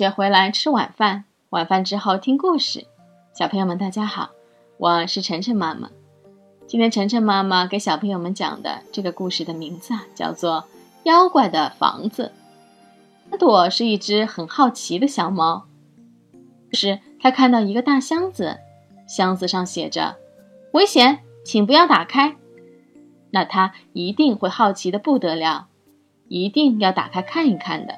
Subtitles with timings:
[0.00, 2.86] 接回来吃晚饭，晚饭之后听故事。
[3.34, 4.30] 小朋友们，大家好，
[4.78, 5.90] 我是晨晨妈妈。
[6.66, 10.62] 今天晨晨妈妈给小朋友们讲的这个故事的名字啊，叫做
[11.02, 12.32] 《妖怪的房子》。
[13.30, 15.66] 阿朵是一只很好奇的小猫，
[16.72, 18.56] 是它看到一个大箱子，
[19.06, 20.16] 箱子上写着
[20.72, 22.36] “危险，请不要打开”，
[23.32, 25.68] 那它一定会好奇的不得了，
[26.26, 27.96] 一定要打开看一看的。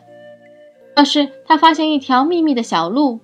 [0.95, 3.21] 要是他发现一条秘密的小路，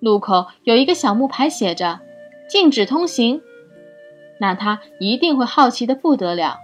[0.00, 2.00] 路口有一个小木牌，写着
[2.48, 3.40] “禁止通行”，
[4.38, 6.58] 那他一定会好奇的不得了，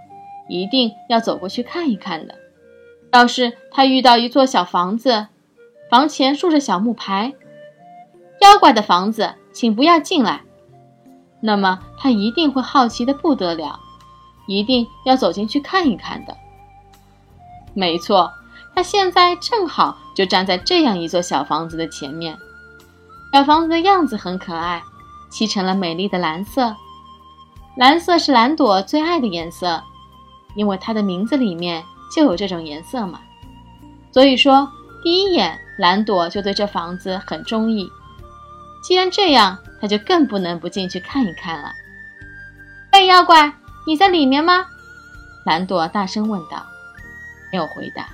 [0.47, 2.35] 一定要走过去看一看的。
[3.11, 5.27] 要是他遇到一座小房子，
[5.89, 7.33] 房前竖着小木牌
[8.41, 10.41] ，“妖怪的房子，请不要进来”，
[11.41, 13.79] 那么他一定会好奇的不得了，
[14.47, 16.37] 一定要走进去看一看的。
[17.73, 18.31] 没错。
[18.75, 22.37] 他现在正好就站在这样一座小房子的前面，
[23.33, 24.81] 小房子的样子很可爱，
[25.29, 26.75] 漆成了美丽的蓝色。
[27.77, 29.81] 蓝色是蓝朵最爱的颜色，
[30.55, 33.19] 因为它的名字里面就有这种颜色嘛。
[34.11, 34.69] 所以说，
[35.03, 37.89] 第一眼蓝朵就对这房子很中意。
[38.83, 41.71] 既然这样，他就更不能不进去看一看了。
[42.91, 43.53] 哎，妖怪，
[43.85, 44.65] 你在里面吗？
[45.45, 46.65] 蓝朵大声问道。
[47.51, 48.07] 没有回答。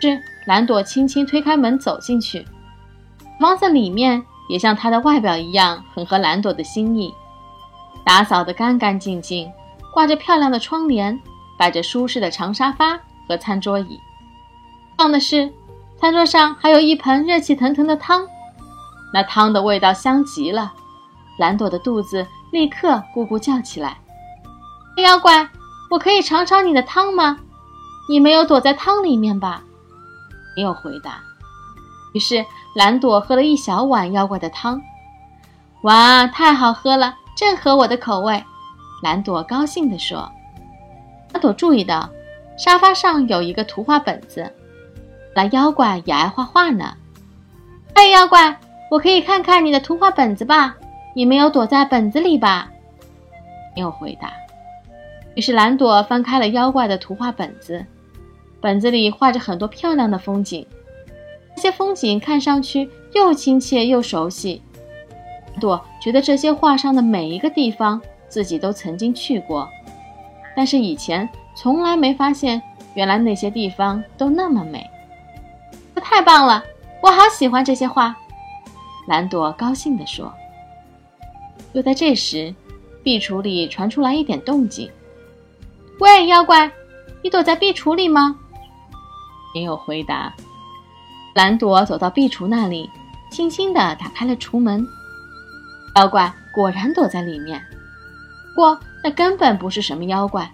[0.00, 2.46] 是蓝朵轻轻推开门走进去，
[3.40, 7.12] 房子里面也像它的外表一样，很合蓝朵的心意，
[8.04, 9.50] 打扫得干干净净，
[9.92, 11.18] 挂着漂亮的窗帘，
[11.58, 13.98] 摆着舒适的长沙发和餐桌椅。
[14.96, 15.52] 棒的是，
[16.00, 18.26] 餐桌上还有一盆热气腾腾的汤，
[19.12, 20.72] 那汤的味道香极了，
[21.38, 23.98] 蓝朵的肚子立刻咕咕叫起来。
[24.96, 25.48] 妖怪，
[25.90, 27.38] 我可以尝尝你的汤吗？
[28.08, 29.62] 你没有躲在汤里面吧？
[30.56, 31.20] 没有回答，
[32.14, 34.80] 于是蓝朵喝了一小碗妖怪的汤，
[35.82, 38.42] 哇，太好喝了，正合我的口味。
[39.02, 40.30] 蓝朵高兴地说。
[41.32, 42.08] 蓝朵注意到
[42.56, 44.50] 沙发上有一个图画本子，
[45.34, 46.94] 那妖怪也爱画画呢。
[47.94, 48.58] 哎，妖怪，
[48.90, 50.74] 我可以看看你的图画本子吧？
[51.14, 52.68] 你没有躲在本子里吧？
[53.76, 54.32] 没有回答。
[55.34, 57.84] 于是蓝朵翻开了妖怪的图画本子。
[58.60, 60.66] 本子里画着很多漂亮的风景，
[61.54, 64.62] 这些风景看上去又亲切又熟悉。
[65.60, 69.68] 朵觉得这些画上的每一个地方自己都曾经去过，
[70.56, 72.62] 但是以前从来没发现，
[72.94, 74.88] 原来那些地方都那么美。
[76.00, 76.64] 太棒了，
[77.02, 78.16] 我好喜欢这些画。
[79.08, 80.32] 蓝朵高兴地说。
[81.74, 82.54] 就在这时，
[83.02, 84.90] 壁橱里传出来一点动静。
[86.00, 86.70] 喂，妖怪，
[87.22, 88.38] 你躲在壁橱里吗？
[89.58, 90.32] 没有回答。
[91.34, 92.88] 蓝朵走到壁橱那里，
[93.28, 94.86] 轻轻地打开了橱门。
[95.96, 97.60] 妖怪果然躲在里面。
[98.54, 100.48] 不过那根本不是什么妖怪，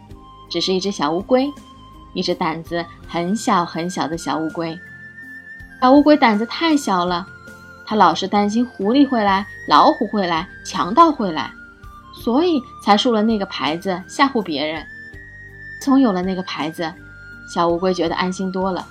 [0.51, 1.53] 只是一只小乌龟，
[2.15, 4.79] 一只胆子很小很小的小乌龟。
[5.83, 7.27] 小乌龟胆子太小了，
[7.85, 11.53] 它老是担心狐狸会来、老虎会来、强盗会来，
[12.15, 14.83] 所以才竖了那个牌子吓唬别人。
[15.83, 16.91] 从有了那个牌子。
[17.47, 18.89] 小乌龟觉得安心多了，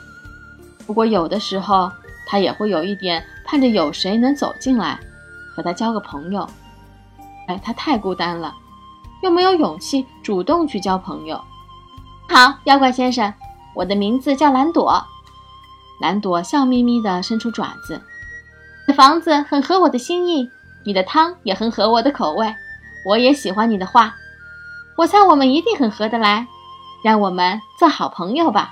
[0.86, 1.92] 不过有的时候
[2.26, 5.00] 它也会有一点盼着有谁能走进来，
[5.56, 6.48] 和它交个朋友。
[7.48, 8.54] 哎，它太孤单了，
[9.22, 11.40] 又没有勇气主动去交朋友。
[12.30, 13.34] 好，妖怪先生，
[13.76, 15.04] 我的名字叫蓝朵。
[16.02, 18.02] 蓝朵笑眯眯地伸出爪子。
[18.88, 20.50] 你的房子很合我的心意，
[20.86, 22.54] 你的汤也很合我的口味，
[23.06, 24.14] 我也喜欢你的画。
[24.98, 26.48] 我猜我们一定很合得来。
[27.04, 28.72] 让我们做好朋友吧。